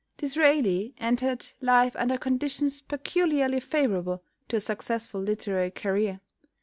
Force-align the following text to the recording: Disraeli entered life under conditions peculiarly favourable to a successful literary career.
Disraeli 0.17 0.95
entered 0.97 1.51
life 1.61 1.95
under 1.95 2.17
conditions 2.17 2.81
peculiarly 2.81 3.59
favourable 3.59 4.23
to 4.49 4.55
a 4.55 4.59
successful 4.59 5.21
literary 5.21 5.69
career. 5.69 6.21